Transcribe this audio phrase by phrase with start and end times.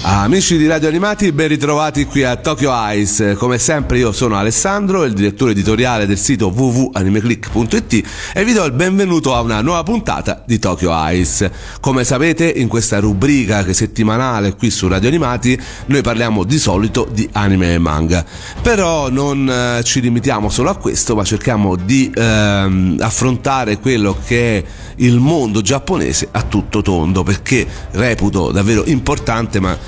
[0.00, 3.34] Amici di Radio Animati, ben ritrovati qui a Tokyo Ice.
[3.34, 8.72] Come sempre io sono Alessandro, il direttore editoriale del sito www.animeclick.it e vi do il
[8.72, 11.50] benvenuto a una nuova puntata di Tokyo Ice.
[11.80, 17.08] Come sapete, in questa rubrica che settimanale qui su Radio Animati, noi parliamo di solito
[17.10, 18.24] di anime e manga.
[18.62, 24.58] Però non eh, ci limitiamo solo a questo, ma cerchiamo di ehm, affrontare quello che
[24.58, 24.64] è
[24.96, 29.87] il mondo giapponese a tutto tondo, perché reputo davvero importante, ma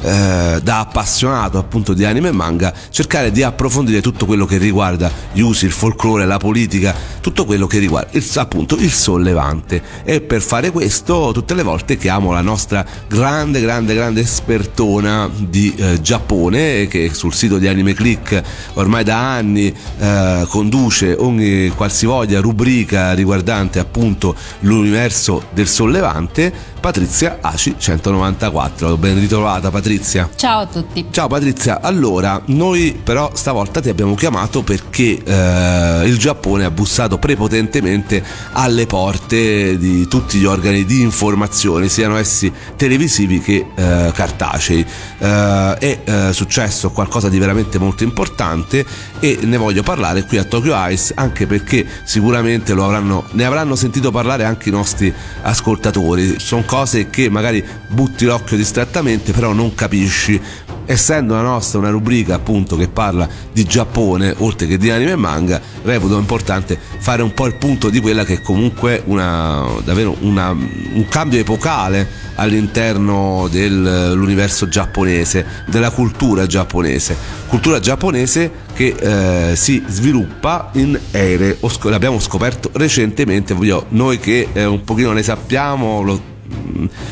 [0.00, 5.10] eh, da appassionato appunto di anime e manga, cercare di approfondire tutto quello che riguarda
[5.32, 9.82] gli usi, il folklore, la politica, tutto quello che riguarda il, appunto il sollevante.
[10.04, 15.74] E per fare questo, tutte le volte chiamo la nostra grande, grande, grande espertona di
[15.76, 18.42] eh, Giappone, che sul sito di Anime Click
[18.74, 27.74] ormai da anni eh, conduce ogni qualsivoglia rubrica riguardante appunto l'universo del sollevante Patrizia Aci
[27.76, 28.96] 194.
[28.96, 29.87] Ben ritrovata Patrizia.
[30.36, 31.06] Ciao a tutti.
[31.10, 37.16] Ciao Patrizia, allora noi però stavolta ti abbiamo chiamato perché eh, il Giappone ha bussato
[37.16, 38.22] prepotentemente
[38.52, 44.84] alle porte di tutti gli organi di informazione, siano essi televisivi che eh, cartacei.
[45.18, 48.84] Eh, è eh, successo qualcosa di veramente molto importante
[49.20, 54.10] e ne voglio parlare qui a Tokyo Ice anche perché sicuramente avranno, ne avranno sentito
[54.10, 56.38] parlare anche i nostri ascoltatori.
[56.38, 60.40] Sono cose che magari butti l'occhio distrattamente, però non capisci.
[60.84, 65.16] Essendo la nostra una rubrica appunto che parla di Giappone oltre che di anime e
[65.16, 70.16] manga, reputo importante fare un po' il punto di quella che è comunque una, davvero
[70.20, 77.16] una, un cambio epocale all'interno dell'universo giapponese, della cultura giapponese.
[77.48, 83.54] Cultura giapponese che eh, si sviluppa in ere, l'abbiamo scoperto recentemente,
[83.90, 86.36] noi che eh, un pochino ne sappiamo, lo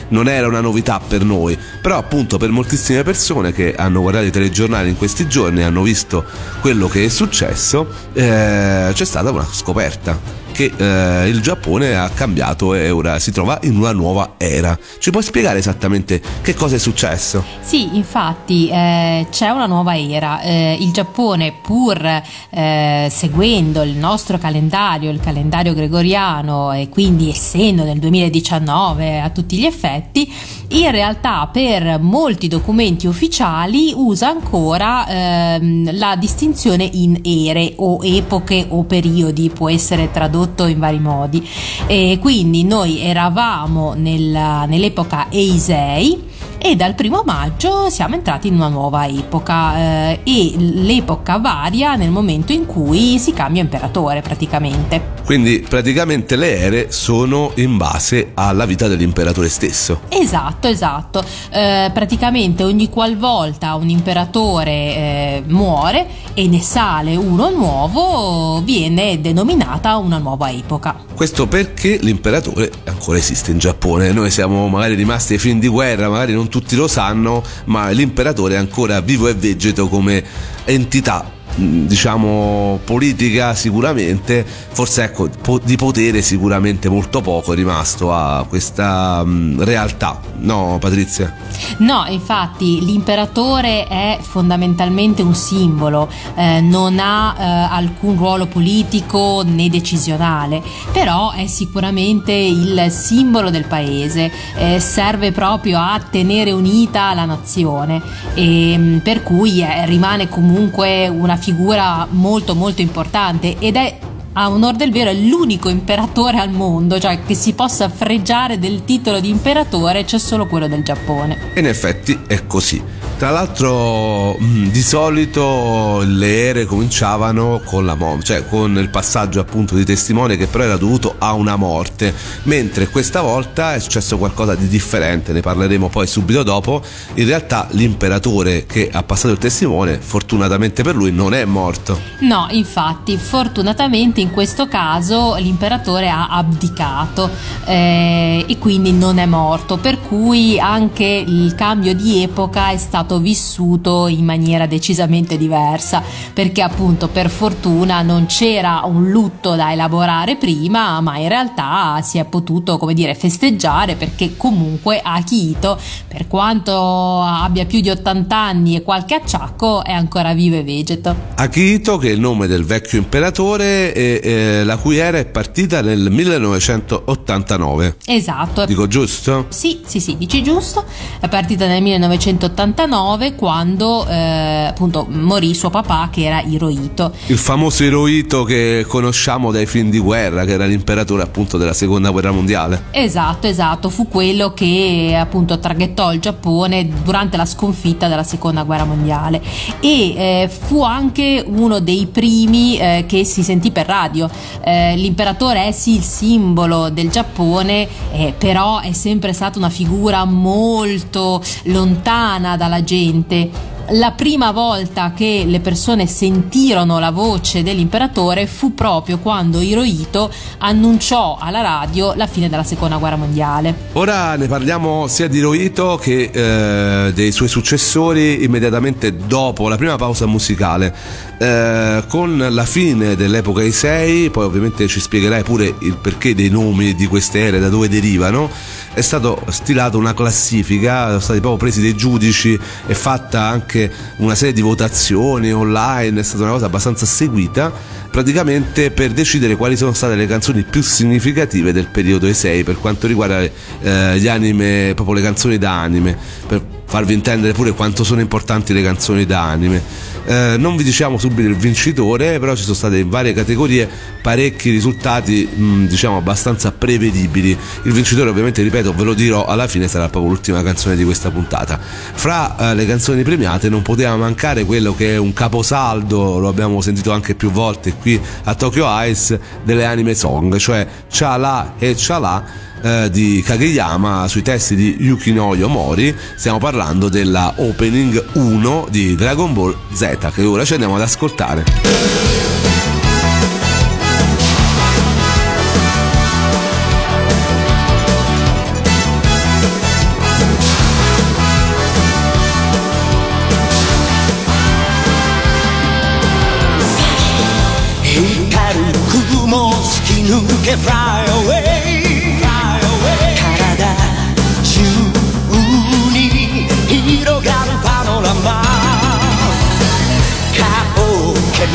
[0.09, 4.31] non era una novità per noi, però appunto per moltissime persone che hanno guardato i
[4.31, 6.25] telegiornali in questi giorni e hanno visto
[6.61, 12.73] quello che è successo, eh, c'è stata una scoperta che eh, il Giappone ha cambiato
[12.73, 14.77] e ora si trova in una nuova era.
[14.99, 17.45] Ci puoi spiegare esattamente che cosa è successo?
[17.61, 20.41] Sì, infatti eh, c'è una nuova era.
[20.41, 27.85] Eh, il Giappone, pur eh, seguendo il nostro calendario, il calendario gregoriano, e quindi essendo
[27.85, 30.33] nel 2019 a tutti gli effetti,
[30.69, 38.67] in realtà per molti documenti ufficiali usa ancora ehm, la distinzione in ere o epoche
[38.69, 41.47] o periodi, può essere tradotto in vari modi.
[41.87, 48.69] E quindi noi eravamo nella, nell'epoca Eisei e dal primo maggio siamo entrati in una
[48.69, 55.16] nuova epoca eh, e l'epoca varia nel momento in cui si cambia imperatore praticamente.
[55.27, 60.03] Quindi praticamente le ere sono in base alla vita dell'imperatore stesso.
[60.09, 61.25] Esatto, esatto.
[61.51, 69.97] Eh, praticamente ogni qualvolta un imperatore eh, muore e ne sale uno nuovo, viene denominata
[69.97, 70.95] una nuova epoca.
[71.13, 74.13] Questo perché l'imperatore ancora esiste in Giappone.
[74.13, 78.55] Noi siamo magari rimasti ai film di guerra, magari non tutti lo sanno, ma l'imperatore
[78.55, 80.23] è ancora vivo e vegeto come
[80.67, 88.45] entità diciamo politica sicuramente forse ecco po- di potere sicuramente molto poco è rimasto a
[88.47, 91.35] questa mh, realtà no Patrizia?
[91.79, 97.43] No infatti l'imperatore è fondamentalmente un simbolo eh, non ha eh,
[97.75, 100.63] alcun ruolo politico né decisionale
[100.93, 108.03] però è sicuramente il simbolo del paese eh, serve proprio a tenere unita la nazione
[108.35, 113.99] e mh, per cui eh, rimane comunque una figura molto molto importante ed è
[114.39, 118.85] a onor del vero è l'unico imperatore al mondo, cioè che si possa fregiare del
[118.85, 121.53] titolo di imperatore c'è solo quello del Giappone.
[121.55, 122.83] In effetti è così.
[123.19, 129.41] Tra l'altro mm, di solito le ere cominciavano con la morte, cioè con il passaggio
[129.41, 134.19] appunto di testimone che però era dovuto a una morte, mentre questa volta è successo
[134.19, 136.83] qualcosa di differente, ne parleremo poi subito dopo.
[137.15, 141.99] In realtà l'imperatore che ha passato il testimone, fortunatamente per lui, non è morto.
[142.21, 147.31] No, infatti, fortunatamente in questo caso l'imperatore ha abdicato
[147.65, 153.06] eh, e quindi non è morto, per cui anche il cambio di epoca è stato
[153.07, 159.73] stato vissuto in maniera decisamente diversa, perché appunto per fortuna non c'era un lutto da
[159.73, 166.27] elaborare prima, ma in realtà si è potuto, come dire, festeggiare perché comunque Akihito, per
[166.27, 171.15] quanto abbia più di 80 anni e qualche acciacco, è ancora vivo e vegeto.
[171.37, 175.81] Akihito, che è il nome del vecchio imperatore, e, e, la cui era è partita
[175.81, 177.97] nel 1989.
[178.07, 178.65] Esatto.
[178.67, 179.47] Dico giusto?
[179.51, 180.85] Sì, sì, sì, dici giusto.
[181.21, 182.96] È partita nel 1989
[183.37, 187.13] quando eh, appunto morì suo papà che era Hirohito.
[187.27, 192.11] Il famoso Hirohito che conosciamo dai film di guerra, che era l'imperatore appunto della seconda
[192.11, 192.85] guerra mondiale.
[192.91, 198.85] Esatto, esatto, fu quello che appunto traghettò il Giappone durante la sconfitta della seconda guerra
[198.85, 199.43] mondiale
[199.81, 204.29] e eh, fu anche uno dei primi eh, che si sentì per radio.
[204.65, 210.25] Eh, l'imperatore è sì il simbolo del Giappone, eh, però è sempre stata una figura
[210.25, 213.51] molto lontana dalla gente
[213.91, 221.37] la prima volta che le persone sentirono la voce dell'imperatore fu proprio quando Hirohito annunciò
[221.41, 223.75] alla radio la fine della seconda guerra mondiale.
[223.93, 229.97] Ora ne parliamo sia di Hirohito che eh, dei suoi successori immediatamente dopo la prima
[229.97, 230.95] pausa musicale.
[231.39, 236.95] Eh, con la fine dell'epoca Isei, poi ovviamente ci spiegherai pure il perché dei nomi
[236.95, 238.51] di queste ere, da dove derivano
[238.97, 243.76] è stato stilato una classifica, sono stati proprio presi dei giudici e fatta anche
[244.17, 247.73] una serie di votazioni online, è stata una cosa abbastanza seguita
[248.17, 253.07] praticamente per decidere quali sono state le canzoni più significative del periodo E6 per quanto
[253.07, 258.23] riguarda eh, gli anime, proprio le canzoni da anime, per farvi intendere pure quanto sono
[258.23, 259.83] importanti le canzoni da anime.
[260.27, 263.89] Eh, non vi diciamo subito il vincitore, però ci sono state in varie categorie
[264.21, 267.57] parecchi risultati mh, diciamo abbastanza prevedibili.
[267.85, 271.31] Il vincitore ovviamente, ripeto, ve lo dirò alla fine, sarà proprio l'ultima canzone di questa
[271.31, 271.79] puntata.
[271.81, 276.81] Fra eh, le canzoni premiate non poteva mancare quello che è un caposaldo, lo abbiamo
[276.81, 282.66] sentito anche più volte qui a Tokyo Ice, delle anime song, cioè Chala e Chala
[282.83, 289.53] eh, di Kageyama sui testi di Yukinoyo Mori stiamo parlando della opening 1 di Dragon
[289.53, 291.65] Ball Z che ora ci andiamo ad ascoltare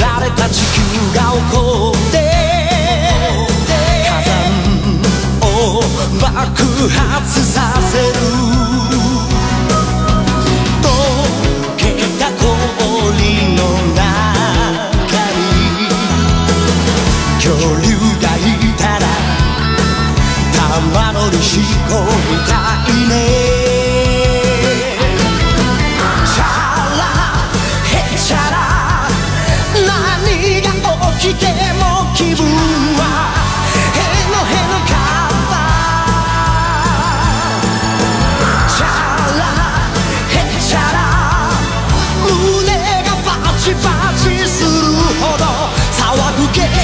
[0.01, 0.81] られた地球
[1.15, 2.17] が起こって
[4.05, 4.31] 火山
[5.41, 5.81] を
[6.19, 6.27] 爆
[6.89, 7.50] 発させる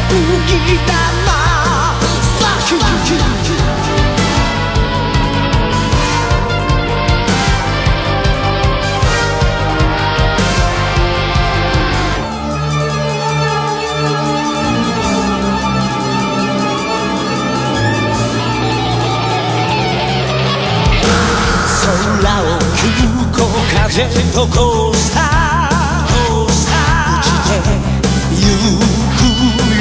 [0.08, 0.16] 空
[22.42, 22.88] を空
[23.32, 23.46] 港
[23.90, 25.27] 風とこうした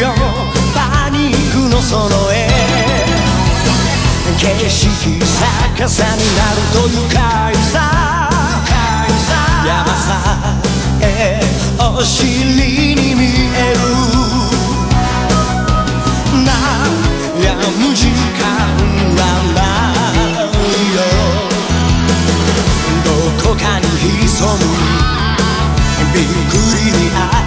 [0.00, 0.14] よ。
[0.74, 2.34] パニックのその絵。
[4.38, 4.86] 景色
[5.76, 7.74] 逆さになると愉快さ。
[9.66, 10.08] 山さ
[11.00, 11.04] え
[11.80, 13.24] お尻に見
[13.54, 13.78] える。
[17.40, 18.44] 悩む時間
[19.16, 19.20] は
[19.54, 19.58] な
[20.34, 20.44] い
[20.94, 20.98] よ。
[23.04, 23.08] ど
[23.48, 24.60] こかに潜む。
[26.14, 27.45] びっくりに会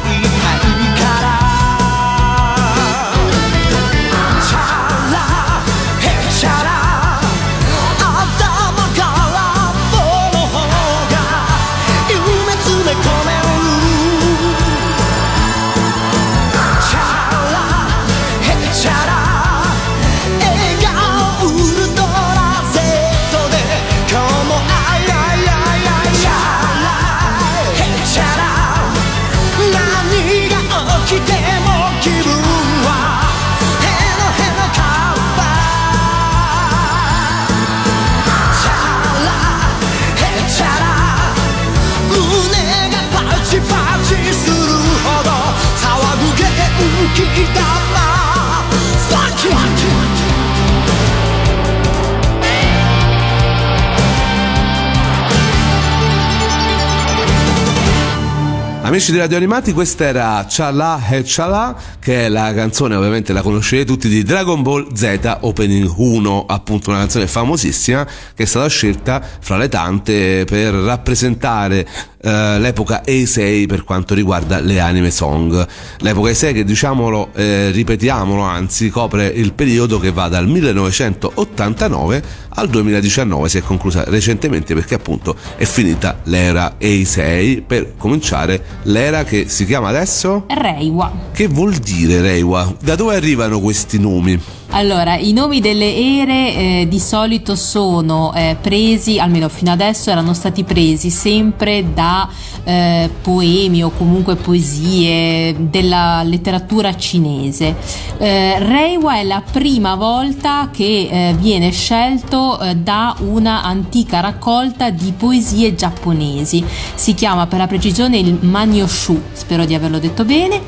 [58.89, 61.75] Amici di Radio Animati, questa era Chala e Chala,
[62.09, 66.89] che è la canzone, ovviamente la conoscete tutti, di Dragon Ball Z Opening 1, appunto
[66.89, 71.87] una canzone famosissima che è stata scelta fra le tante per rappresentare
[72.21, 75.67] eh, l'epoca Eisei per quanto riguarda le anime song.
[75.99, 82.23] L'epoca Eisei che diciamolo, eh, ripetiamolo anzi, copre il periodo che va dal 1989
[82.55, 89.23] al 2019, si è conclusa recentemente perché appunto è finita l'era Eisei per cominciare l'era
[89.23, 91.27] che si chiama adesso Reiwa.
[91.31, 92.75] Che vuol dire Reiwa?
[92.81, 94.39] Da dove arrivano questi nomi?
[94.71, 100.33] Allora, i nomi delle ere eh, di solito sono eh, presi, almeno fino adesso erano
[100.33, 102.29] stati presi sempre da
[102.63, 107.75] eh, poemi o comunque poesie della letteratura cinese.
[108.19, 114.91] Eh, Reiwa è la prima volta che eh, viene scelto eh, da una antica raccolta
[114.91, 116.63] di poesie giapponesi.
[116.93, 120.61] Si chiama per la precisione il Manyoshu, spero di averlo detto bene,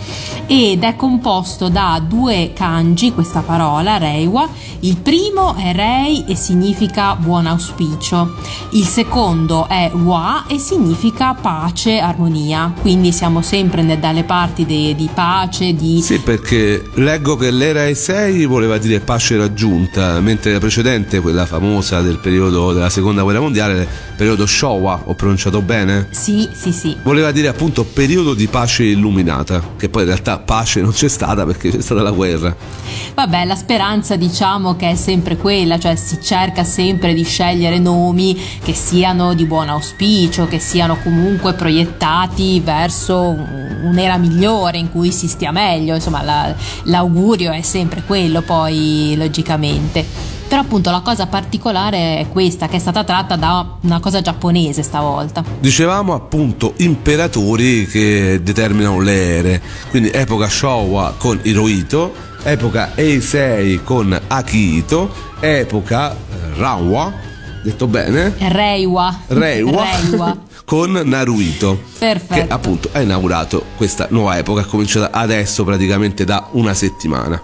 [0.48, 4.50] ed è composto da due kanji, questa parola parola Reiwa.
[4.82, 8.36] Il primo è Rei e significa buon auspicio.
[8.72, 12.74] Il secondo è Wa e significa pace, armonia.
[12.80, 16.02] Quindi siamo sempre dalle parti di, di pace, di...
[16.02, 22.02] Sì, perché leggo che l'era E6 voleva dire pace raggiunta, mentre la precedente, quella famosa
[22.02, 26.08] del periodo della seconda guerra mondiale, periodo Showa, ho pronunciato bene?
[26.12, 26.96] Sì, sì, sì.
[27.04, 31.46] Voleva dire appunto periodo di pace illuminata, che poi in realtà pace non c'è stata
[31.46, 32.56] perché c'è stata la guerra.
[33.14, 37.80] Vabbè, la speranza speranza diciamo che è sempre quella, cioè si cerca sempre di scegliere
[37.80, 43.36] nomi che siano di buon auspicio, che siano comunque proiettati verso
[43.84, 50.06] un'era migliore in cui si stia meglio, insomma la, l'augurio è sempre quello poi logicamente.
[50.48, 54.84] Però appunto la cosa particolare è questa, che è stata tratta da una cosa giapponese
[54.84, 55.44] stavolta.
[55.60, 64.20] Dicevamo appunto imperatori che determinano le ere, quindi epoca Showa con Hirohito, epoca Eisei con
[64.28, 66.16] Akito, epoca eh,
[66.58, 67.14] Rawa,
[67.64, 68.34] detto bene?
[68.38, 69.22] Reiwa.
[69.28, 69.86] Reiwa.
[69.86, 70.38] Reiwa.
[70.72, 72.34] con Naruito Perfetto.
[72.34, 77.42] che appunto ha inaugurato questa nuova epoca, è cominciata adesso praticamente da una settimana.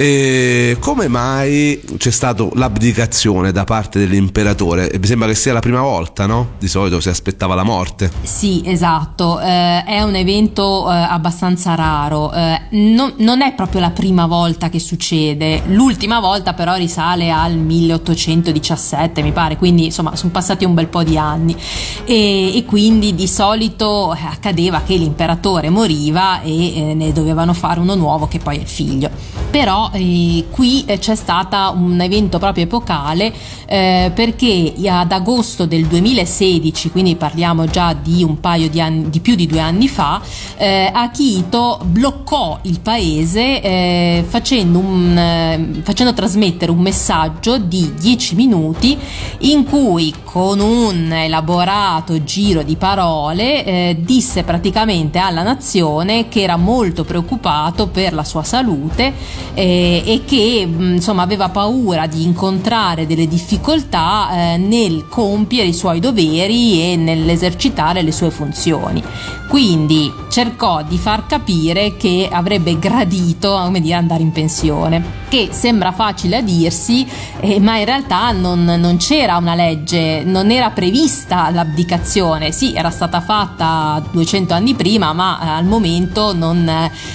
[0.00, 4.92] E come mai c'è stata l'abdicazione da parte dell'imperatore?
[4.96, 6.50] Mi sembra che sia la prima volta, no?
[6.60, 8.08] Di solito si aspettava la morte.
[8.22, 13.90] Sì, esatto, eh, è un evento eh, abbastanza raro, eh, non, non, è proprio la
[13.90, 20.30] prima volta che succede, l'ultima volta però risale al 1817 mi pare, quindi insomma sono
[20.30, 21.56] passati un bel po' di anni
[22.04, 27.80] e, e quindi di solito eh, accadeva che l'imperatore moriva e eh, ne dovevano fare
[27.80, 32.38] uno nuovo che poi è il figlio però eh, qui eh, c'è stato un evento
[32.38, 33.32] proprio epocale
[33.66, 39.20] eh, perché ad agosto del 2016, quindi parliamo già di un paio di anni, di
[39.20, 40.20] più di due anni fa,
[40.56, 48.34] eh, Akito bloccò il paese eh, facendo, un, eh, facendo trasmettere un messaggio di 10
[48.34, 48.98] minuti
[49.40, 56.56] in cui con un elaborato giro di parole eh, disse praticamente alla nazione che era
[56.56, 59.12] molto preoccupato per la sua salute
[59.54, 66.00] eh, e che insomma aveva paura di incontrare delle difficoltà eh, nel compiere i suoi
[66.00, 69.02] doveri e nell'esercitare le sue funzioni.
[69.48, 76.36] Quindi cercò di far capire che avrebbe gradito dire, andare in pensione, che sembra facile
[76.36, 77.06] a dirsi,
[77.40, 82.90] eh, ma in realtà non, non c'era una legge, non era prevista l'abdicazione, sì era
[82.90, 86.70] stata fatta 200 anni prima, ma eh, al momento non,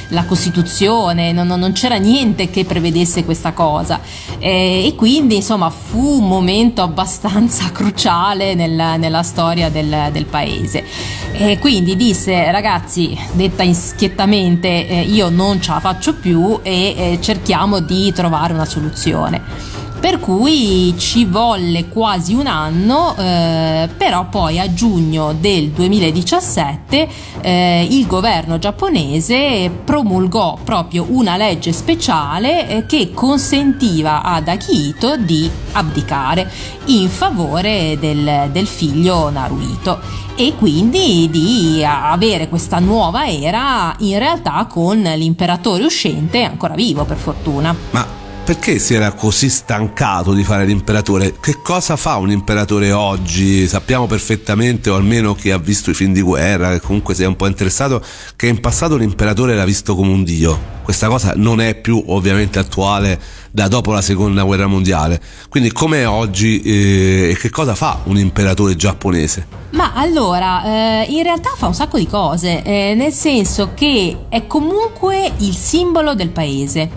[0.07, 4.01] la Costituzione, non, non c'era niente che prevedesse questa cosa.
[4.39, 10.83] E, e quindi insomma fu un momento abbastanza cruciale nel, nella storia del, del paese.
[11.31, 17.17] E quindi disse ragazzi, detta schiettamente, eh, io non ce la faccio più e eh,
[17.21, 19.72] cerchiamo di trovare una soluzione
[20.03, 27.07] per cui ci volle quasi un anno, eh, però poi a giugno del 2017
[27.39, 35.49] eh, il governo giapponese promulgò proprio una legge speciale eh, che consentiva ad Akihito di
[35.71, 36.51] abdicare
[36.87, 40.01] in favore del, del figlio Naruhito
[40.35, 47.15] e quindi di avere questa nuova era in realtà con l'imperatore uscente ancora vivo per
[47.15, 47.73] fortuna.
[47.91, 51.35] Ma perché si era così stancato di fare l'imperatore?
[51.39, 53.67] Che cosa fa un imperatore oggi?
[53.67, 57.25] Sappiamo perfettamente, o almeno chi ha visto i film di guerra, che comunque si è
[57.25, 58.03] un po' interessato,
[58.35, 62.59] che in passato l'imperatore era visto come un dio questa cosa non è più ovviamente
[62.59, 63.19] attuale
[63.53, 65.21] da dopo la seconda guerra mondiale.
[65.47, 69.61] Quindi com'è oggi eh, e che cosa fa un imperatore giapponese?
[69.73, 74.47] Ma allora, eh, in realtà fa un sacco di cose, eh, nel senso che è
[74.47, 76.89] comunque il simbolo del paese.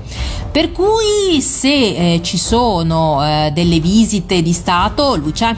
[0.51, 5.55] Per cui se eh, ci sono eh, delle visite di Stato, lui c'è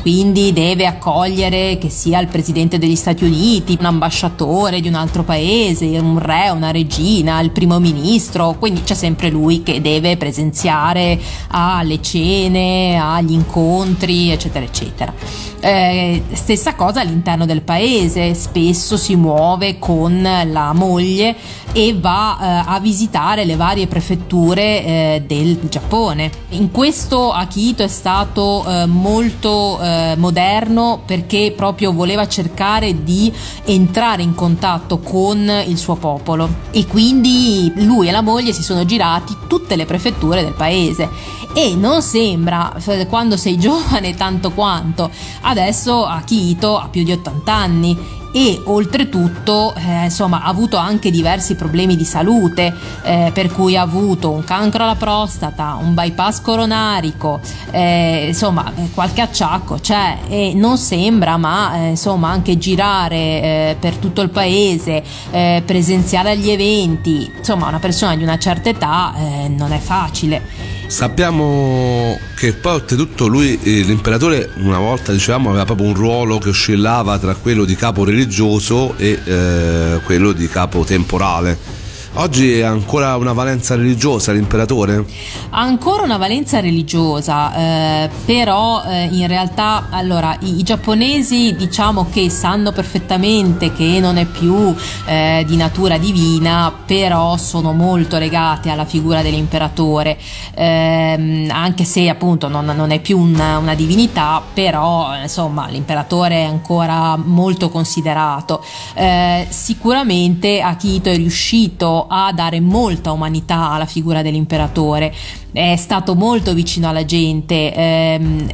[0.00, 5.22] quindi deve accogliere che sia il presidente degli Stati Uniti, un ambasciatore di un altro
[5.22, 11.18] paese, un re, una regina, il primo ministro, quindi c'è sempre lui che deve presenziare
[11.48, 15.12] alle cene, agli incontri, eccetera, eccetera.
[15.60, 21.34] Eh, stessa cosa all'interno del paese, spesso si muove con la moglie
[21.72, 26.30] e va eh, a visitare le varie prefetture eh, del Giappone.
[26.50, 33.32] In questo Akito è stato eh, molto eh, moderno perché proprio voleva cercare di
[33.64, 38.84] entrare in contatto con il suo popolo e quindi lui e la moglie si sono
[38.84, 41.08] girati tutte le prefetture del paese
[41.54, 42.74] e non sembra
[43.08, 45.10] quando sei giovane tanto quanto
[45.48, 48.16] adesso Akito ha più di 80 anni.
[48.30, 53.80] E oltretutto eh, insomma ha avuto anche diversi problemi di salute eh, per cui ha
[53.80, 57.40] avuto un cancro alla prostata un bypass coronarico
[57.70, 63.76] eh, insomma eh, qualche acciacco c'è e non sembra ma eh, insomma anche girare eh,
[63.80, 69.14] per tutto il paese presenziare agli eventi insomma una persona di una certa età
[69.48, 75.94] non è facile Sappiamo che poi oltretutto lui, l'imperatore, una volta dicevamo, aveva proprio un
[75.94, 81.77] ruolo che oscillava tra quello di capo religioso e eh, quello di capo temporale
[82.14, 85.04] Oggi ha ancora una valenza religiosa l'imperatore?
[85.50, 92.08] Ha ancora una valenza religiosa, eh, però eh, in realtà allora, i, i, giapponesi diciamo
[92.10, 94.74] che sanno perfettamente che non è più
[95.06, 100.18] eh, di natura divina, però sono molto legati alla figura dell'imperatore,
[100.54, 106.44] ehm, anche se appunto non, non è più una, una, divinità, però insomma l'imperatore è
[106.44, 108.64] ancora molto considerato.
[108.94, 115.12] Eh, sicuramente Akito è riuscito a dare molta umanità alla figura dell'imperatore.
[115.50, 118.48] È stato molto vicino alla gente, ehm,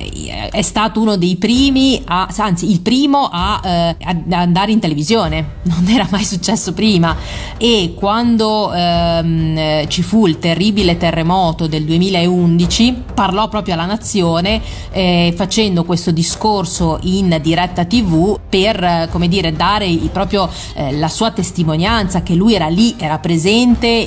[0.51, 5.57] è stato uno dei primi, a, anzi il primo a, eh, ad andare in televisione,
[5.65, 7.17] non era mai successo prima.
[7.59, 15.33] E quando ehm, ci fu il terribile terremoto del 2011 parlò proprio alla nazione eh,
[15.37, 22.23] facendo questo discorso in diretta tv per come dire dare proprio eh, la sua testimonianza
[22.23, 23.34] che lui era lì, era presente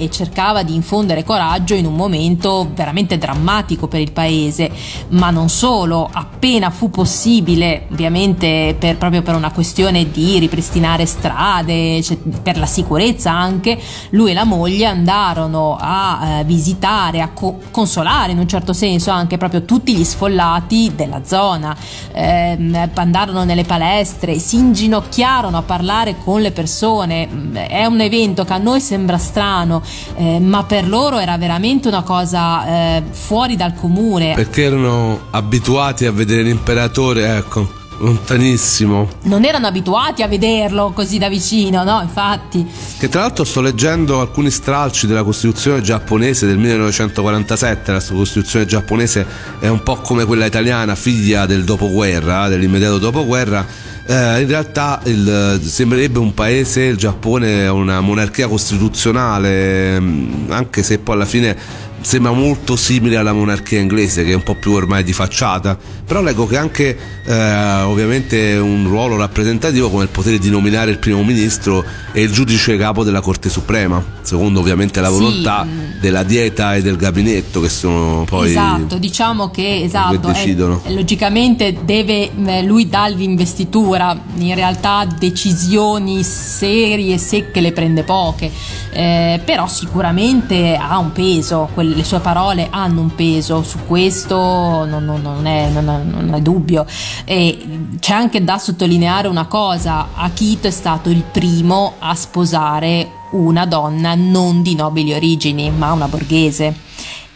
[0.01, 4.71] e cercava di infondere coraggio in un momento veramente drammatico per il paese,
[5.09, 12.01] ma non solo, appena fu possibile, ovviamente per, proprio per una questione di ripristinare strade,
[12.01, 13.77] cioè, per la sicurezza anche,
[14.11, 19.11] lui e la moglie andarono a eh, visitare, a co- consolare in un certo senso
[19.11, 21.75] anche proprio tutti gli sfollati della zona,
[22.13, 22.57] eh,
[22.93, 27.27] andarono nelle palestre, si inginocchiarono a parlare con le persone,
[27.67, 29.81] è un evento che a noi sembra strano,
[30.15, 34.33] eh, ma per loro era veramente una cosa eh, fuori dal comune.
[34.35, 39.09] Perché erano abituati a vedere l'imperatore, ecco lontanissimo.
[39.23, 42.01] Non erano abituati a vederlo così da vicino, no?
[42.01, 42.65] Infatti.
[42.97, 47.91] Che tra l'altro sto leggendo alcuni stralci della Costituzione giapponese del 1947.
[47.91, 49.25] La Costituzione giapponese
[49.59, 53.95] è un po' come quella italiana, figlia del dopoguerra, dell'immediato dopoguerra.
[54.09, 60.99] Eh, in realtà il, sembrerebbe un paese, il Giappone, una monarchia costituzionale, mm, anche se
[60.99, 61.57] poi alla fine
[62.01, 66.21] sembra molto simile alla monarchia inglese che è un po' più ormai di facciata però
[66.21, 71.23] leggo che anche eh, ovviamente un ruolo rappresentativo come il potere di nominare il primo
[71.23, 71.83] ministro
[72.13, 75.99] e il giudice capo della Corte Suprema secondo ovviamente la volontà sì.
[75.99, 80.81] della dieta e del gabinetto che sono poi esatto diciamo che esatto che decidono.
[80.83, 88.51] È, logicamente deve eh, lui dà l'investitura in realtà decisioni serie secche le prende poche
[88.91, 94.35] eh, però sicuramente ha un peso quel le sue parole hanno un peso, su questo
[94.35, 96.85] non, non, non, è, non è, dubbio.
[97.25, 97.57] E
[97.99, 104.15] c'è anche da sottolineare una cosa, Akito è stato il primo a sposare una donna
[104.15, 106.85] non di nobili origini, ma una borghese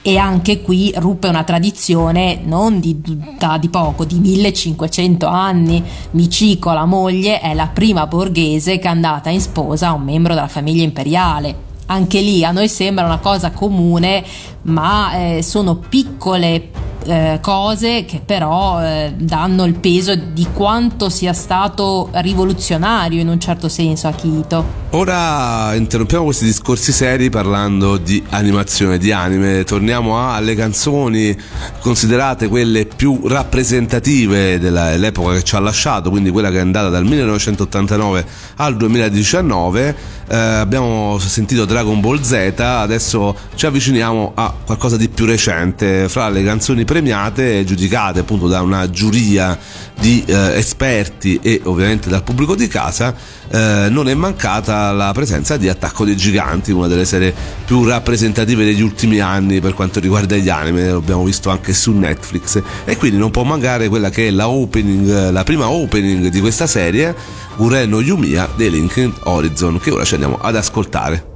[0.04, 5.84] e anche qui ruppe una tradizione non di, di, poco, di 1500 anni.
[6.12, 10.34] Michiko, la moglie, è la prima borghese che è andata in sposa a un membro
[10.34, 14.24] della famiglia imperiale anche lì a noi sembra una cosa comune,
[14.64, 16.70] ma eh, sono piccole
[17.06, 23.40] eh, cose che però eh, danno il peso di quanto sia stato rivoluzionario in un
[23.40, 24.80] certo senso Akito.
[24.94, 31.34] Ora interrompiamo questi discorsi seri parlando di animazione, di anime, torniamo alle canzoni
[31.80, 37.06] considerate quelle più rappresentative dell'epoca che ci ha lasciato, quindi quella che è andata dal
[37.06, 38.26] 1989
[38.58, 39.96] al 2019.
[40.28, 46.28] Eh, abbiamo sentito Dragon Ball Z, adesso ci avviciniamo a qualcosa di più recente, fra
[46.28, 49.58] le canzoni premiate, giudicate appunto da una giuria
[49.98, 53.16] di eh, esperti e ovviamente dal pubblico di casa,
[53.50, 58.66] eh, non è mancata la presenza di Attacco dei Giganti, una delle serie più rappresentative
[58.66, 63.16] degli ultimi anni per quanto riguarda gli anime, l'abbiamo visto anche su Netflix e quindi
[63.16, 67.16] non può mancare quella che è la opening, la prima opening di questa serie,
[67.56, 71.31] Ureno Yumiya dei Linkin Horizon, che ora ci andiamo ad ascoltare.「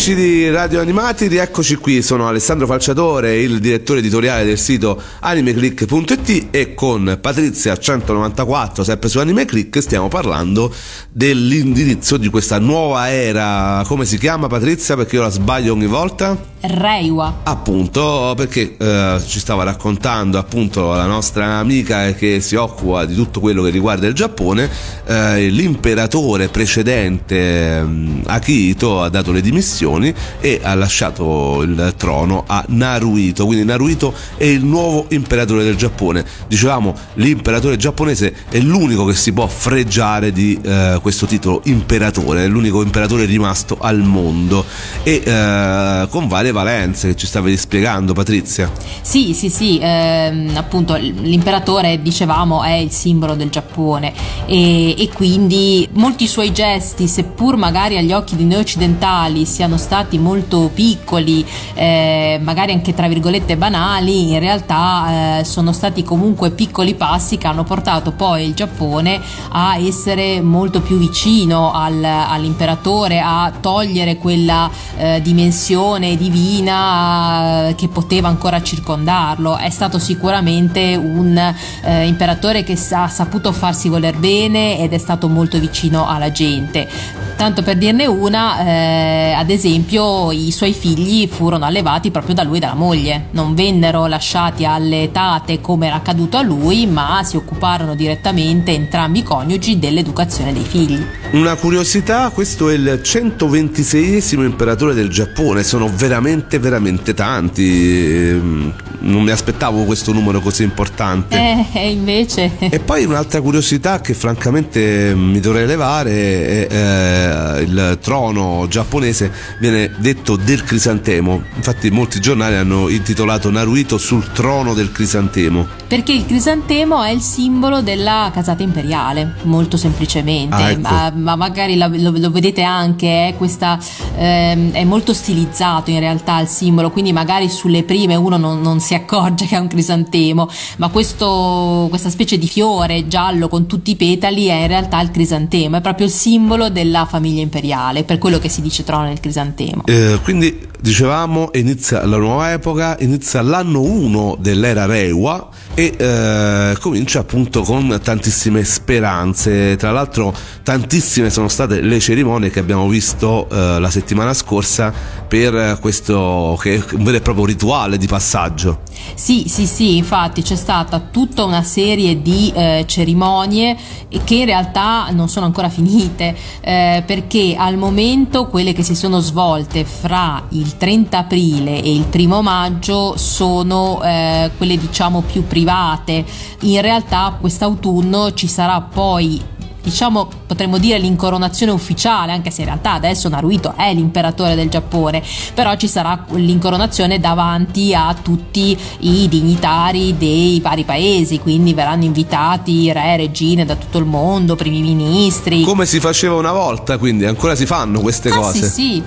[0.00, 6.46] Amici di Radio Animati, rieccoci qui, sono Alessandro Falciatore, il direttore editoriale del sito animeclick.it
[6.50, 10.72] e con Patrizia 194, sempre su Animeclick, stiamo parlando
[11.12, 13.84] dell'indirizzo di questa nuova era.
[13.86, 14.96] Come si chiama Patrizia?
[14.96, 16.34] Perché io la sbaglio ogni volta?
[16.60, 17.40] Reiwa.
[17.44, 23.40] Appunto, perché eh, ci stava raccontando appunto la nostra amica che si occupa di tutto
[23.40, 24.68] quello che riguarda il Giappone,
[25.06, 27.84] eh, l'imperatore precedente eh,
[28.26, 33.46] Akihito ha dato le dimissioni missioni e ha lasciato il trono a Naruhito.
[33.46, 36.24] Quindi Naruhito è il nuovo imperatore del Giappone.
[36.48, 42.48] Dicevamo, l'imperatore giapponese è l'unico che si può freggiare di eh, questo titolo imperatore, è
[42.48, 44.64] l'unico imperatore rimasto al mondo
[45.02, 48.70] e eh, con varie valenze che ci stavi spiegando Patrizia.
[49.00, 54.12] Sì, sì, sì, ehm, appunto l'imperatore dicevamo è il simbolo del Giappone
[54.46, 60.18] e, e quindi molti suoi gesti, seppur magari agli occhi di noi occidentali siano stati
[60.18, 66.94] molto piccoli, eh, magari anche tra virgolette banali, in realtà eh, sono stati comunque piccoli
[66.94, 73.52] passi che hanno portato poi il Giappone a essere molto più vicino al, all'imperatore, a
[73.60, 79.56] togliere quella eh, dimensione divina eh, che poteva ancora circondarlo.
[79.56, 85.28] È stato sicuramente un eh, imperatore che ha saputo farsi voler bene ed è stato
[85.28, 86.88] molto vicino alla gente.
[87.36, 92.58] Tanto per dirne una, eh, ad esempio i suoi figli furono allevati proprio da lui
[92.58, 97.36] e dalla moglie, non vennero lasciati alle tate come era accaduto a lui, ma si
[97.36, 101.02] occuparono direttamente entrambi i coniugi dell'educazione dei figli.
[101.32, 109.22] Una curiosità, questo è il 126esimo imperatore del Giappone, sono veramente veramente tanti, ehm, non
[109.22, 111.68] mi aspettavo questo numero così importante.
[111.72, 112.52] Eh, invece...
[112.58, 119.90] E poi un'altra curiosità che francamente mi dovrei levare è eh, il trono giapponese viene
[119.98, 125.66] detto del crisantemo, infatti molti giornali hanno intitolato Naruhito sul trono del crisantemo.
[125.86, 130.80] Perché il crisantemo è il simbolo della casata imperiale, molto semplicemente, Ah, ecco.
[130.80, 133.78] ma, ma magari lo, lo vedete anche, è, questa,
[134.16, 138.80] ehm, è molto stilizzato in realtà il simbolo, quindi magari sulle prime uno non, non
[138.80, 140.48] si accorge che è un crisantemo,
[140.78, 145.10] ma questo, questa specie di fiore giallo con tutti i petali è in realtà il
[145.10, 149.20] crisantemo, è proprio il simbolo della famiglia imperiale, per quello che si dice trono del
[149.20, 149.82] crisantemo.
[149.86, 155.48] Eh, quindi dicevamo inizia la nuova epoca, inizia l'anno 1 dell'era Reiwa
[155.80, 159.76] e eh, comincia appunto con tantissime speranze.
[159.76, 164.92] Tra l'altro tantissime sono state le cerimonie che abbiamo visto eh, la settimana scorsa
[165.26, 168.82] per questo che è un vero e proprio rituale di passaggio.
[169.14, 173.76] Sì, sì, sì, infatti c'è stata tutta una serie di eh, cerimonie
[174.24, 179.20] che in realtà non sono ancora finite eh, perché al momento quelle che si sono
[179.20, 186.24] svolte fra il 30 aprile e il primo maggio sono eh, quelle diciamo più private.
[186.62, 189.40] In realtà quest'autunno ci sarà poi
[189.82, 195.22] diciamo potremmo dire l'incoronazione ufficiale anche se in realtà adesso Naruhito è l'imperatore del Giappone
[195.54, 202.92] però ci sarà l'incoronazione davanti a tutti i dignitari dei vari paesi quindi verranno invitati
[202.92, 207.54] re, regine da tutto il mondo primi ministri Come si faceva una volta, quindi ancora
[207.54, 208.68] si fanno queste Ah, cose.
[208.68, 209.02] sì, sì.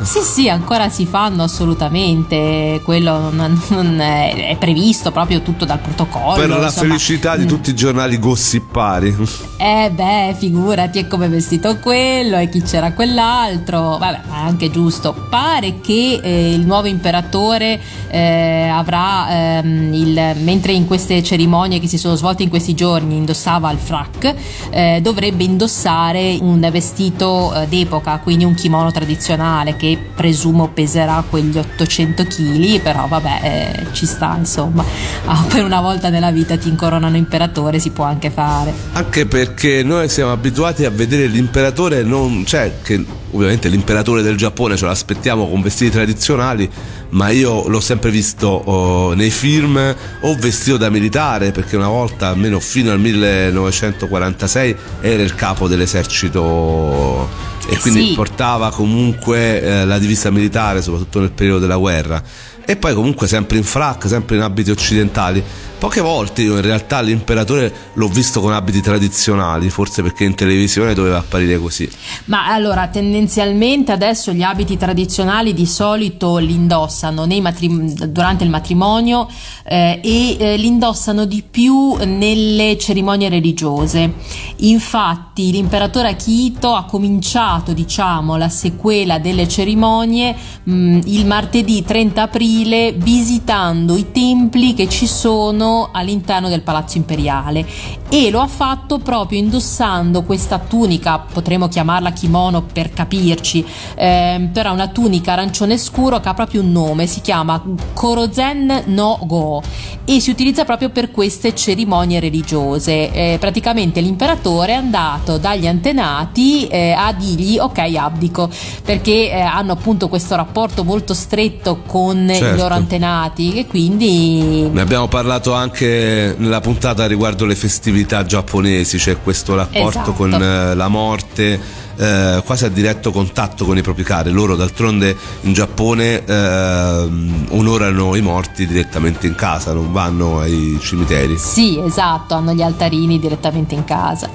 [0.00, 5.80] Sì, sì, ancora si fanno assolutamente, quello non, non è, è previsto proprio tutto dal
[5.80, 6.38] protocollo.
[6.38, 6.70] Per la insomma.
[6.70, 9.16] felicità di tutti i giornali gossipari.
[9.56, 13.98] Eh beh, figurati, è come vestito quello e chi c'era quell'altro.
[13.98, 15.14] Vabbè, è anche giusto.
[15.28, 21.88] Pare che eh, il nuovo imperatore eh, avrà, ehm, il, mentre in queste cerimonie che
[21.88, 24.34] si sono svolte in questi giorni indossava il frac,
[24.70, 31.56] eh, dovrebbe indossare un vestito eh, d'epoca, quindi un kimono tradizionale che presumo peserà quegli
[31.56, 34.84] 800 kg, però vabbè, eh, ci sta insomma.
[35.24, 38.72] Ah, per una volta nella vita ti incoronano imperatore, si può anche fare.
[38.92, 44.76] Anche perché noi siamo abituati a vedere l'imperatore non cioè che ovviamente l'imperatore del Giappone
[44.76, 46.68] ce l'aspettiamo con vestiti tradizionali,
[47.10, 52.28] ma io l'ho sempre visto oh, nei film o vestito da militare, perché una volta,
[52.28, 58.14] almeno fino al 1946, era il capo dell'esercito e quindi Sì.
[58.14, 62.22] portava comunque eh, la divisa militare, soprattutto nel periodo della guerra.
[62.64, 65.42] E poi comunque sempre in frac, sempre in abiti occidentali.
[65.78, 70.92] Poche volte io in realtà l'imperatore l'ho visto con abiti tradizionali, forse perché in televisione
[70.92, 71.88] doveva apparire così.
[72.24, 79.28] Ma allora, tendenzialmente adesso gli abiti tradizionali di solito li indossano matrim- durante il matrimonio
[79.64, 84.14] eh, e eh, li indossano di più nelle cerimonie religiose.
[84.56, 92.22] Infatti l'imperatore Akito ha cominciato, diciamo, la sequela delle cerimonie mh, mm, il martedì 30
[92.22, 97.66] aprile visitando i templi che ci sono all'interno del Palazzo Imperiale
[98.08, 104.72] e lo ha fatto proprio indossando questa tunica, potremmo chiamarla kimono per capirci, eh, però
[104.72, 109.62] una tunica arancione scuro che ha proprio un nome, si chiama Korozen no Go
[110.04, 113.12] e si utilizza proprio per queste cerimonie religiose.
[113.12, 118.48] Eh, praticamente l'imperatore è andato dagli antenati eh, a dirgli ok abdico
[118.82, 122.54] perché eh, hanno appunto questo rapporto molto stretto con certo.
[122.54, 124.68] i loro antenati e quindi...
[124.72, 130.12] Ne abbiamo parlato anche nella puntata riguardo le festività giapponesi, c'è questo rapporto esatto.
[130.12, 134.30] con eh, la morte eh, quasi a diretto contatto con i propri cari.
[134.30, 137.08] Loro d'altronde in Giappone eh,
[137.50, 141.36] onorano i morti direttamente in casa, non vanno ai cimiteri.
[141.36, 144.30] Sì, esatto, hanno gli altarini direttamente in casa.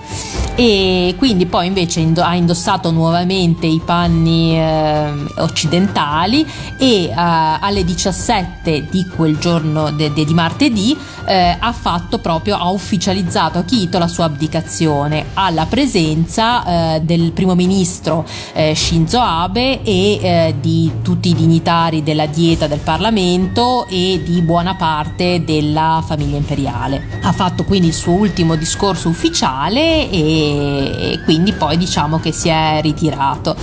[0.56, 6.45] E quindi poi invece ha indossato nuovamente i panni eh, occidentali
[6.78, 10.95] e eh, alle 17 di quel giorno de- de- di martedì
[11.26, 17.32] eh, ha fatto proprio, ha ufficializzato a Kito la sua abdicazione alla presenza eh, del
[17.32, 22.80] primo primo ministro eh, Shinzo Abe e eh, di tutti i dignitari della dieta del
[22.80, 27.20] Parlamento e di buona parte della famiglia imperiale.
[27.22, 32.50] Ha fatto quindi il suo ultimo discorso ufficiale e, e quindi poi diciamo che si
[32.50, 33.56] è ritirato.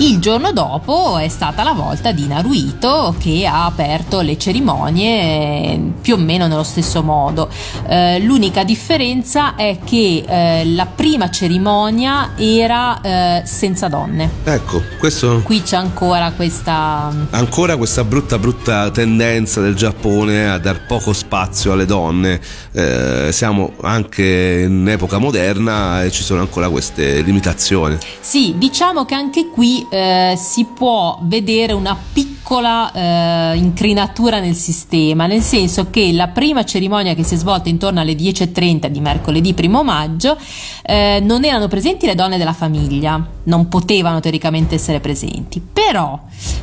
[0.00, 5.92] Il giorno dopo è stata la volta di Naruhito che ha aperto le cerimonie eh,
[6.00, 7.50] più o meno nello stesso modo.
[7.86, 14.28] Eh, l'unica differenza è che eh, la prima cerimonia era eh, senza donne.
[14.44, 15.40] Ecco, questo...
[15.42, 17.12] Qui c'è ancora questa...
[17.30, 22.40] Ancora questa brutta brutta tendenza del Giappone a dar poco spazio alle donne.
[22.72, 27.98] Eh, siamo anche in epoca moderna e ci sono ancora queste limitazioni.
[28.20, 35.26] Sì, diciamo che anche qui eh, si può vedere una piccola eh, incrinatura nel sistema,
[35.26, 39.54] nel senso che la prima cerimonia che si è svolta intorno alle 10.30 di mercoledì
[39.56, 40.36] 1 maggio
[40.82, 46.18] eh, non erano presenti le donne della famiglia, non potevano teoricamente essere presenti, però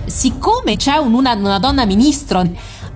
[0.06, 2.44] siccome c'è un, una, una donna ministro,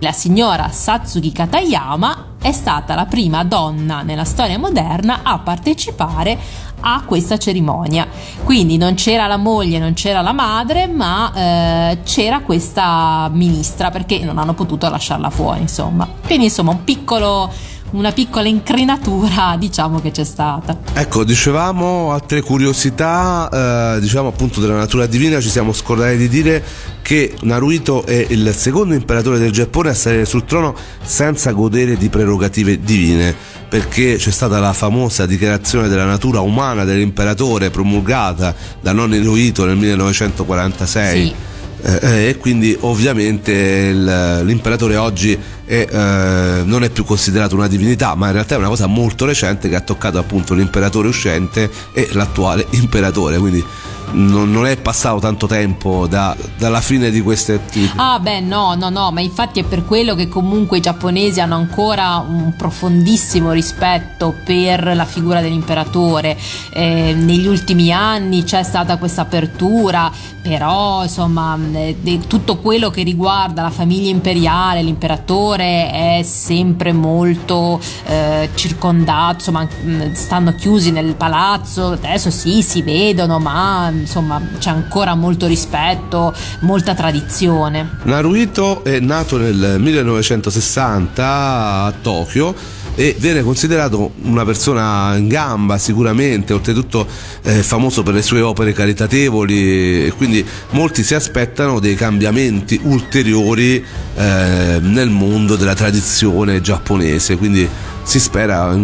[0.01, 6.39] la signora Satsuki Katayama è stata la prima donna nella storia moderna a partecipare
[6.79, 8.07] a questa cerimonia.
[8.43, 14.23] Quindi non c'era la moglie, non c'era la madre, ma eh, c'era questa ministra perché
[14.23, 16.07] non hanno potuto lasciarla fuori, insomma.
[16.25, 17.51] Quindi insomma un piccolo
[17.91, 20.77] una piccola incrinatura diciamo che c'è stata.
[20.93, 26.63] Ecco dicevamo altre curiosità eh, diciamo appunto della natura divina ci siamo scordati di dire
[27.01, 32.09] che Naruhito è il secondo imperatore del Giappone a salire sul trono senza godere di
[32.09, 33.35] prerogative divine
[33.67, 39.77] perché c'è stata la famosa dichiarazione della natura umana dell'imperatore promulgata da nonno Hirohito nel
[39.77, 41.49] 1946 sì
[41.83, 47.67] eh, eh, e quindi ovviamente il, l'imperatore oggi è, eh, non è più considerato una
[47.67, 51.69] divinità, ma in realtà è una cosa molto recente che ha toccato appunto l'imperatore uscente
[51.93, 53.63] e l'attuale imperatore, quindi
[54.11, 58.13] non, non, è passato tanto tempo da, dalla fine di queste attività.
[58.13, 61.55] Ah, beh, no, no, no, ma infatti è per quello che comunque i giapponesi hanno
[61.55, 66.37] ancora un profondissimo rispetto per la figura dell'imperatore.
[66.71, 70.11] Eh, negli ultimi anni c'è stata questa apertura,
[70.41, 78.49] però insomma, eh, tutto quello che riguarda la famiglia imperiale, l'imperatore è sempre molto eh,
[78.55, 85.15] circondato, insomma, mm, stanno chiusi nel palazzo, adesso sì, si vedono, ma insomma c'è ancora
[85.15, 87.97] molto rispetto, molta tradizione.
[88.03, 96.53] Naruhito è nato nel 1960 a Tokyo e viene considerato una persona in gamba sicuramente,
[96.53, 97.07] oltretutto
[97.43, 103.83] eh, famoso per le sue opere caritatevoli e quindi molti si aspettano dei cambiamenti ulteriori
[104.15, 107.67] eh, nel mondo della tradizione giapponese, quindi
[108.03, 108.75] si spera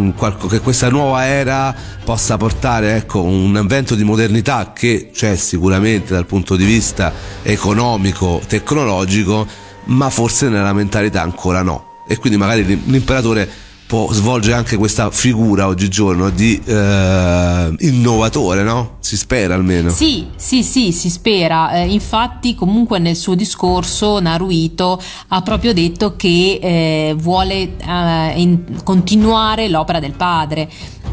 [0.49, 6.25] che questa nuova era possa portare ecco, un vento di modernità che c'è sicuramente dal
[6.25, 7.11] punto di vista
[7.41, 9.45] economico, tecnologico,
[9.85, 12.03] ma forse nella mentalità ancora no.
[12.07, 18.97] E quindi magari l'imperatore può svolgere anche questa figura oggigiorno di eh, innovatore, no?
[18.99, 19.89] Si spera almeno.
[19.89, 21.71] Sì, sì, sì, si spera.
[21.71, 28.81] Eh, infatti, comunque nel suo discorso Naruito ha proprio detto che eh, vuole eh, in,
[28.83, 30.69] continuare l'opera del padre,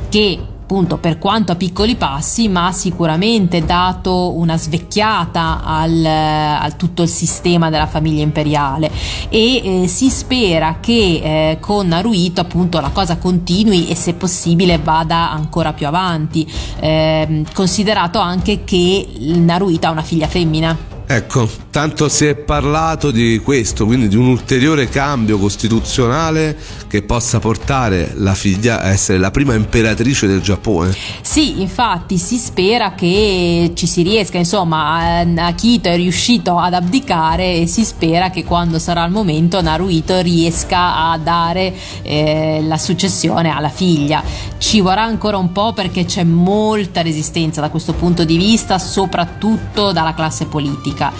[0.09, 7.03] che appunto per quanto a piccoli passi, ma sicuramente dato una svecchiata al, a tutto
[7.03, 8.91] il sistema della famiglia imperiale
[9.29, 11.21] e eh, si spera che
[11.53, 16.51] eh, con Naruito appunto la cosa continui e se possibile vada ancora più avanti,
[16.81, 20.94] eh, considerato anche che Naruito ha una figlia femmina.
[21.07, 26.57] Ecco, tanto si è parlato di questo, quindi di un ulteriore cambio costituzionale
[26.89, 30.95] che possa portare la figlia a essere la prima imperatrice del Giappone.
[31.21, 37.67] Sì, infatti si spera che ci si riesca, insomma, Akito è riuscito ad abdicare e
[37.67, 43.69] si spera che quando sarà il momento Naruito riesca a dare eh, la successione alla
[43.69, 44.23] figlia.
[44.57, 49.93] Ci vorrà ancora un po' perché c'è molta resistenza da questo punto di vista, soprattutto
[49.93, 51.13] dalla classe politica politica.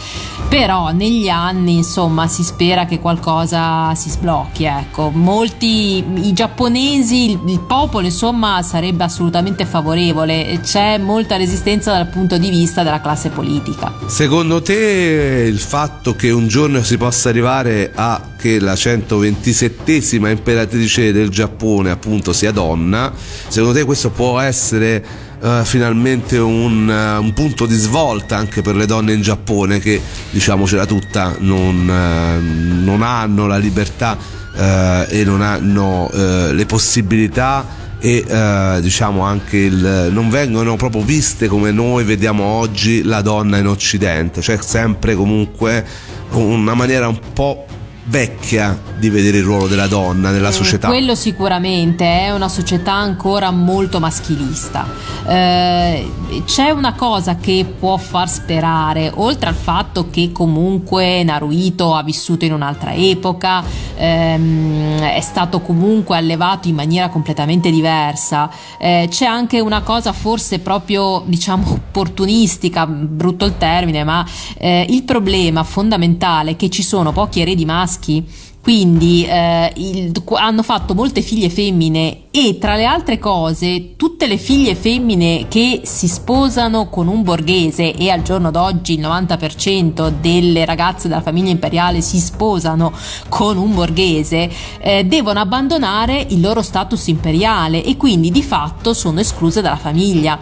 [0.49, 5.11] Però negli anni, insomma, si spera che qualcosa si sblocchi, ecco.
[5.11, 10.61] Molti i giapponesi, il, il popolo, insomma, sarebbe assolutamente favorevole.
[10.63, 13.93] C'è molta resistenza dal punto di vista della classe politica.
[14.07, 21.13] Secondo te il fatto che un giorno si possa arrivare a che la 127esima imperatrice
[21.13, 23.13] del Giappone appunto sia donna,
[23.49, 28.75] secondo te questo può essere uh, finalmente un, uh, un, punto di svolta anche per
[28.75, 35.43] le donne in Giappone che diciamocela tutta non, uh, non hanno la libertà e non
[35.43, 37.67] hanno le possibilità
[38.05, 43.57] e eh, diciamo anche il, non vengono proprio viste come noi vediamo oggi la donna
[43.57, 44.43] in occidente.
[44.43, 45.87] C'è sempre comunque
[46.33, 47.65] una maniera un po'
[48.05, 50.89] vecchia di vedere il ruolo della donna nella eh, società.
[50.89, 54.87] Quello sicuramente è una società ancora molto maschilista.
[55.27, 56.11] Eh,
[56.45, 62.45] c'è una cosa che può far sperare, oltre al fatto che comunque Naruito ha vissuto
[62.45, 63.63] in un'altra epoca,
[63.97, 70.59] ehm, è stato comunque allevato in maniera completamente diversa, eh, c'è anche una cosa forse
[70.59, 74.27] proprio diciamo opportunistica, brutto il termine, ma
[74.59, 78.53] eh, il problema fondamentale è che ci sono pochi eredi maschi maschi.
[78.65, 84.39] Quindi eh, il, hanno fatto molte figlie femmine e tra le altre cose tutte le
[84.39, 90.65] figlie femmine che si sposano con un borghese e al giorno d'oggi il 90% delle
[90.65, 92.91] ragazze della famiglia imperiale si sposano
[93.29, 99.21] con un borghese eh, devono abbandonare il loro status imperiale e quindi di fatto sono
[99.21, 100.41] escluse dalla famiglia.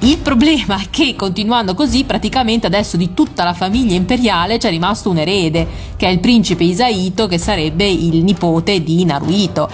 [0.00, 5.10] Il problema è che continuando così praticamente adesso di tutta la famiglia imperiale c'è rimasto
[5.10, 5.66] un erede
[5.96, 9.68] che è il principe Isaito che sarebbe il nipote di Naruito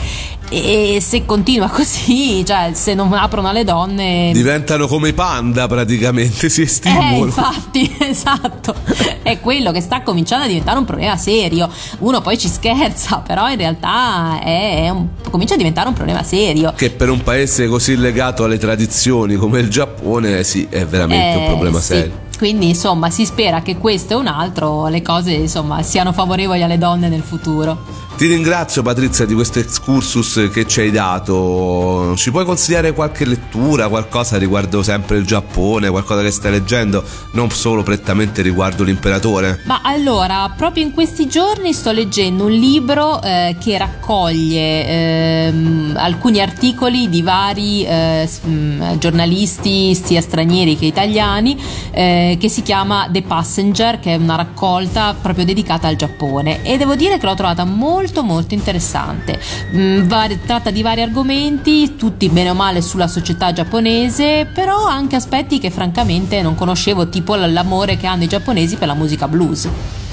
[0.52, 4.32] e se continua così, cioè se non aprono alle donne...
[4.34, 7.14] Diventano come i panda praticamente, si estinguono.
[7.14, 8.74] Eh, infatti, esatto.
[9.22, 11.70] È quello che sta cominciando a diventare un problema serio.
[12.00, 16.74] Uno poi ci scherza, però in realtà è un, comincia a diventare un problema serio.
[16.76, 21.36] Che per un paese così legato alle tradizioni come il Giappone, sì, è veramente eh,
[21.36, 21.86] un problema sì.
[21.86, 26.60] serio quindi insomma si spera che questo e un altro le cose insomma siano favorevoli
[26.60, 28.01] alle donne nel futuro.
[28.22, 32.14] Ti ringrazio Patrizia di questo excursus che ci hai dato.
[32.14, 37.02] Ci puoi consigliare qualche lettura, qualcosa riguardo sempre il Giappone, qualcosa che stai leggendo,
[37.32, 39.62] non solo prettamente riguardo l'imperatore?
[39.64, 45.52] Ma allora, proprio in questi giorni sto leggendo un libro eh, che raccoglie eh,
[45.94, 51.60] alcuni articoli di vari eh, mm, giornalisti, sia stranieri che italiani,
[51.90, 56.62] eh, che si chiama The Passenger, che è una raccolta proprio dedicata al Giappone.
[56.62, 59.40] E devo dire che l'ho trovata molto molto molto interessante.
[59.74, 60.08] Mm,
[60.44, 65.70] tratta di vari argomenti, tutti bene o male sulla società giapponese, però anche aspetti che
[65.70, 69.68] francamente non conoscevo, tipo l'amore che hanno i giapponesi per la musica blues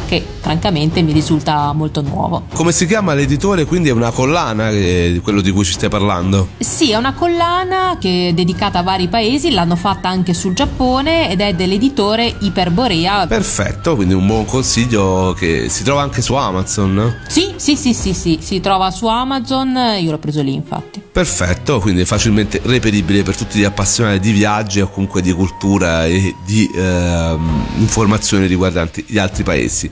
[0.09, 2.45] che francamente mi risulta molto nuovo.
[2.53, 3.65] Come si chiama l'editore?
[3.65, 6.47] Quindi è una collana eh, quello di cui ci stai parlando?
[6.57, 11.29] Sì, è una collana che è dedicata a vari paesi, l'hanno fatta anche sul Giappone
[11.29, 13.27] ed è dell'editore Iperborea.
[13.27, 17.19] Perfetto, quindi un buon consiglio che si trova anche su Amazon.
[17.27, 21.03] Sì, sì, sì, sì, sì, si trova su Amazon, io l'ho preso lì infatti.
[21.11, 26.33] Perfetto, quindi facilmente reperibile per tutti gli appassionati di viaggi o comunque di cultura e
[26.43, 27.37] di eh,
[27.77, 29.91] informazioni riguardanti gli altri paesi.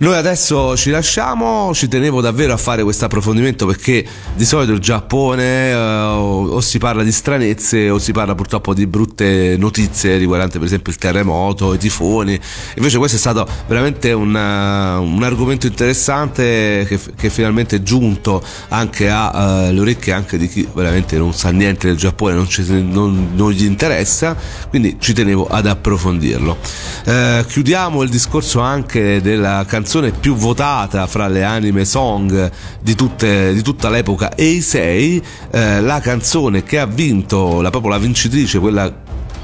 [0.00, 4.78] Noi adesso ci lasciamo, ci tenevo davvero a fare questo approfondimento perché di solito il
[4.78, 10.58] Giappone eh, o si parla di stranezze o si parla purtroppo di brutte notizie riguardanti
[10.58, 12.38] per esempio il terremoto, i tifoni.
[12.76, 19.08] Invece questo è stato veramente una, un argomento interessante che, che, finalmente è giunto anche
[19.08, 23.30] alle uh, orecchie anche di chi veramente non sa niente del Giappone, non, ci, non,
[23.34, 24.36] non gli interessa,
[24.68, 26.56] quindi ci tenevo ad approfondirlo.
[27.02, 32.94] Eh, chiudiamo il discorso anche della canzone canzone più votata fra le anime song di,
[32.94, 38.58] tutte, di tutta l'epoca Eisei, eh, la canzone che ha vinto, la, proprio la vincitrice,
[38.58, 38.92] quella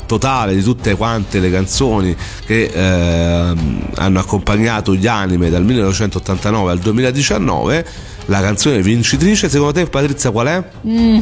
[0.04, 2.14] totale di tutte quante le canzoni
[2.44, 3.54] che eh,
[3.94, 7.86] hanno accompagnato gli anime dal 1989 al 2019
[8.26, 10.62] la canzone vincitrice secondo te Patrizia qual è?
[10.86, 11.20] Mm,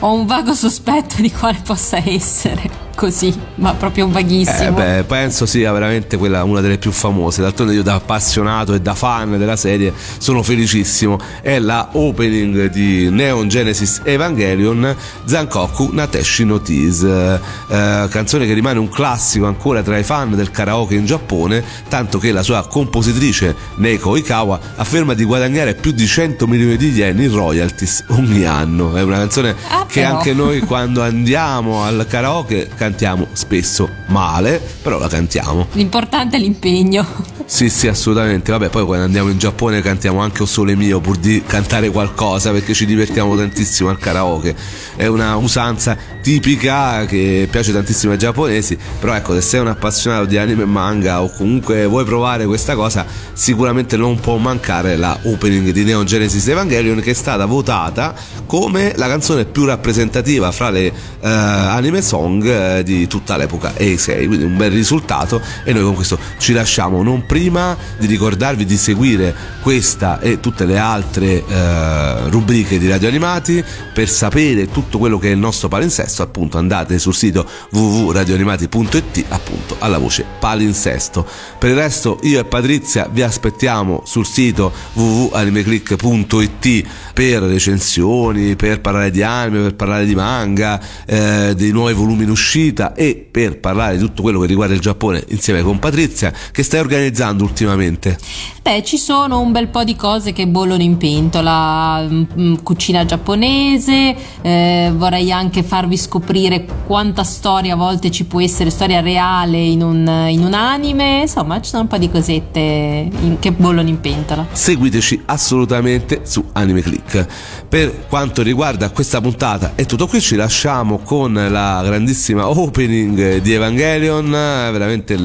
[0.00, 4.68] ho un vago sospetto di quale possa essere così, ma proprio vaghissimo.
[4.68, 7.40] Eh beh, penso sia veramente quella una delle più famose.
[7.40, 11.18] D'altronde io da appassionato e da fan della serie sono felicissimo.
[11.40, 14.94] È la opening di Neon Genesis Evangelion
[15.24, 20.50] Zankoku Nateshi no Tease, eh, canzone che rimane un classico ancora tra i fan del
[20.50, 26.06] karaoke in Giappone, tanto che la sua compositrice Neiko Ikawa afferma di guadagnare più di
[26.06, 28.94] 100 milioni di yen in royalties ogni anno.
[28.94, 32.88] È una canzone ah, che anche noi quando andiamo al karaoke cantiamo
[33.32, 35.66] spesso male, però la cantiamo.
[35.72, 37.06] L'importante è l'impegno.
[37.44, 38.52] Sì, sì, assolutamente.
[38.52, 42.52] Vabbè, poi quando andiamo in Giappone cantiamo anche O Sole Mio pur di cantare qualcosa
[42.52, 44.54] perché ci divertiamo tantissimo al karaoke.
[44.94, 50.26] È una usanza tipica che piace tantissimo ai giapponesi, però ecco, se sei un appassionato
[50.26, 55.18] di anime e manga o comunque vuoi provare questa cosa, sicuramente non può mancare la
[55.24, 58.14] opening di Neon Genesis Evangelion che è stata votata
[58.50, 64.26] come la canzone più rappresentativa fra le uh, anime song eh, di tutta l'epoca Eisei,
[64.26, 65.40] quindi un bel risultato.
[65.62, 69.32] E noi con questo ci lasciamo non prima di ricordarvi di seguire
[69.62, 73.62] questa e tutte le altre uh, rubriche di Radio Animati
[73.94, 79.76] per sapere tutto quello che è il nostro palinsesto, appunto andate sul sito www.radioanimati.it appunto
[79.78, 81.24] alla voce palinsesto.
[81.56, 89.10] Per il resto io e Patrizia vi aspettiamo sul sito www.animeclick.it per recensioni, per parlare
[89.10, 93.96] di anime, per parlare di manga, eh, dei nuovi volumi in uscita e per parlare
[93.96, 98.18] di tutto quello che riguarda il Giappone insieme con Patrizia che stai organizzando ultimamente.
[98.62, 103.04] Beh, ci sono un bel po' di cose che bollono in pentola, mm, mm, cucina
[103.04, 109.58] giapponese, eh, vorrei anche farvi scoprire quanta storia a volte ci può essere, storia reale
[109.58, 113.88] in un, in un anime, insomma ci sono un po' di cosette in, che bollono
[113.88, 114.46] in pentola.
[114.52, 117.26] Seguiteci assolutamente su Anime Click.
[117.68, 123.52] Per quanto riguarda questa puntata è tutto qui, ci lasciamo con la grandissima opening di
[123.54, 125.16] Evangelion, veramente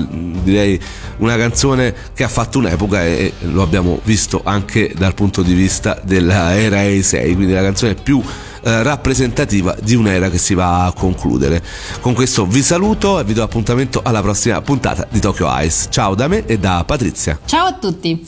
[0.43, 0.79] direi
[1.17, 5.99] una canzone che ha fatto un'epoca e lo abbiamo visto anche dal punto di vista
[6.03, 8.21] della era E6, quindi la canzone più
[8.63, 11.61] eh, rappresentativa di un'era che si va a concludere.
[11.99, 15.87] Con questo vi saluto e vi do appuntamento alla prossima puntata di Tokyo Ice.
[15.89, 17.37] Ciao da me e da Patrizia.
[17.45, 18.25] Ciao a tutti.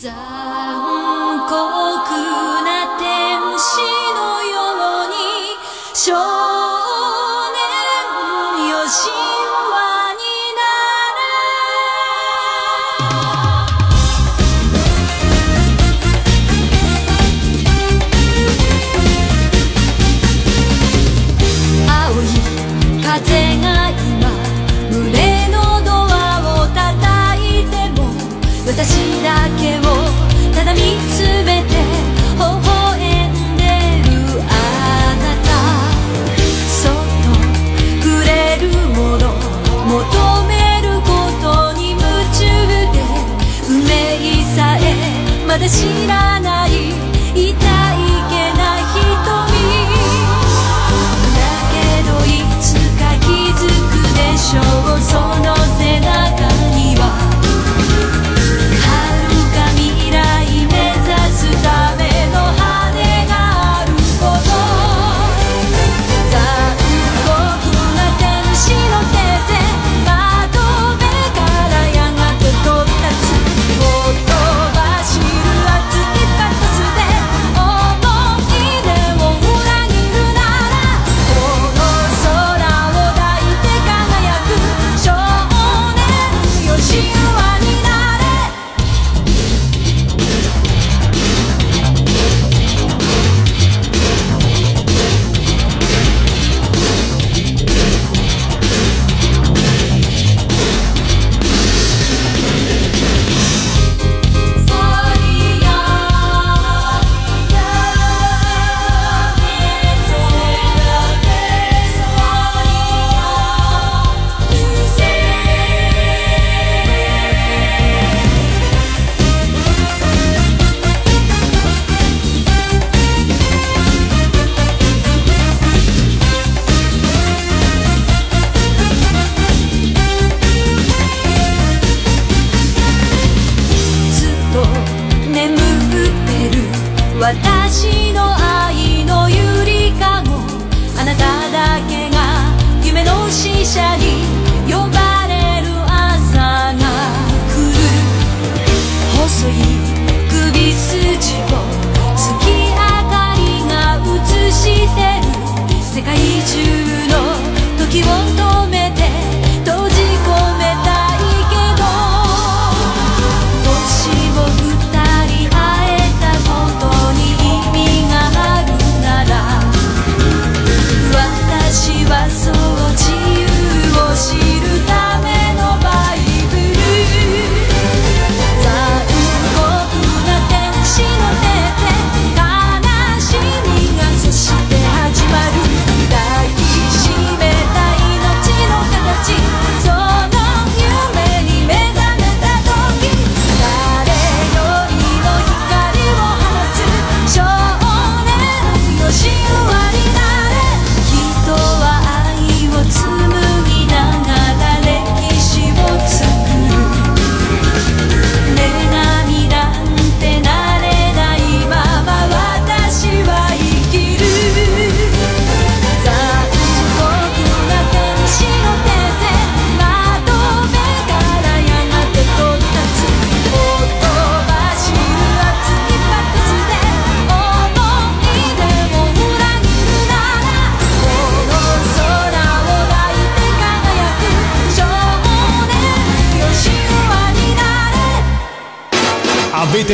[5.98, 6.27] Sure.